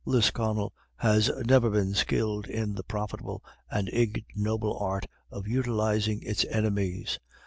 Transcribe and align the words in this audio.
Lisconnel 0.03 0.73
has 0.95 1.29
never 1.45 1.69
been 1.69 1.93
skilled 1.93 2.47
in 2.47 2.73
the 2.73 2.81
profitable 2.81 3.43
and 3.69 3.87
ignoble 3.89 4.75
art 4.79 5.05
of 5.29 5.47
utilizing 5.47 6.23
its 6.23 6.43
enemies. 6.45 7.19